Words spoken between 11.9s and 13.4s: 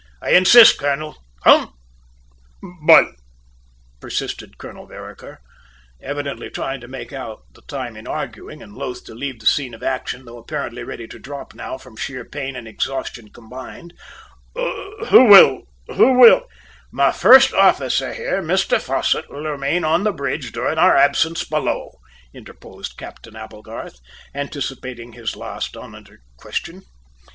sheer pain and exhaustion